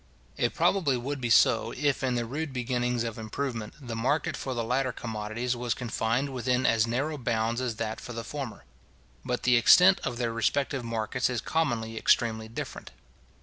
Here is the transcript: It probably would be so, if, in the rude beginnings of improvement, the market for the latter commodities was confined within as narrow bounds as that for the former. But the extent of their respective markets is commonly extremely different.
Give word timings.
It 0.35 0.55
probably 0.55 0.97
would 0.97 1.21
be 1.21 1.29
so, 1.29 1.75
if, 1.77 2.01
in 2.03 2.15
the 2.15 2.25
rude 2.25 2.51
beginnings 2.51 3.03
of 3.03 3.19
improvement, 3.19 3.75
the 3.79 3.95
market 3.95 4.35
for 4.35 4.55
the 4.55 4.63
latter 4.63 4.91
commodities 4.91 5.55
was 5.55 5.75
confined 5.75 6.33
within 6.33 6.65
as 6.65 6.87
narrow 6.87 7.19
bounds 7.19 7.61
as 7.61 7.75
that 7.75 8.01
for 8.01 8.11
the 8.13 8.23
former. 8.23 8.63
But 9.23 9.43
the 9.43 9.57
extent 9.57 9.99
of 10.03 10.17
their 10.17 10.33
respective 10.33 10.83
markets 10.83 11.29
is 11.29 11.39
commonly 11.39 11.99
extremely 11.99 12.47
different. 12.47 12.89